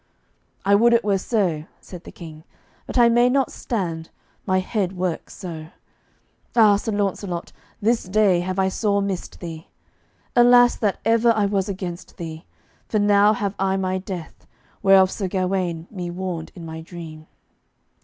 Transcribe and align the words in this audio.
"I 0.65 0.73
would 0.73 0.93
it 0.93 1.03
were 1.03 1.19
so," 1.19 1.65
said 1.79 2.05
the 2.05 2.11
King, 2.11 2.43
"but 2.87 2.97
I 2.97 3.07
may 3.07 3.29
not 3.29 3.51
stand, 3.51 4.09
my 4.47 4.57
head 4.57 4.93
works 4.97 5.35
so. 5.35 5.67
Ah, 6.55 6.77
Sir 6.77 6.91
Launcelot, 6.91 7.51
this 7.83 8.05
day 8.05 8.39
have 8.39 8.57
I 8.57 8.67
sore 8.67 9.03
missed 9.03 9.39
thee. 9.41 9.67
Alas, 10.35 10.75
that 10.77 10.97
ever 11.05 11.31
I 11.33 11.45
was 11.45 11.69
against 11.69 12.17
thee, 12.17 12.45
for 12.87 12.97
now 12.97 13.33
have 13.33 13.53
I 13.59 13.77
my 13.77 13.99
death, 13.99 14.47
whereof 14.81 15.11
Sir 15.11 15.27
Gawaine 15.27 15.85
me 15.91 16.09
warned 16.09 16.51
in 16.55 16.65
my 16.65 16.81
dream." 16.81 17.27